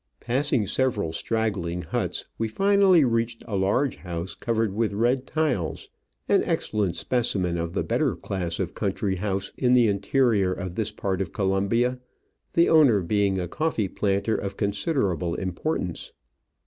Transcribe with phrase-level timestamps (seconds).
[0.19, 5.89] Passing several straggling huts, we finally reached a large house covered with red tiles,
[6.27, 10.91] an excellent specimen of the better class of country house in the interior of this
[10.91, 11.99] part of Colombia,
[12.53, 16.11] the owner being a coffee planter of considerable importance.